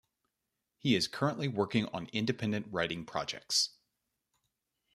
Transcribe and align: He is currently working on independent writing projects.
He 0.79 0.95
is 0.95 1.07
currently 1.07 1.47
working 1.47 1.85
on 1.93 2.07
independent 2.11 2.65
writing 2.71 3.05
projects. 3.05 3.69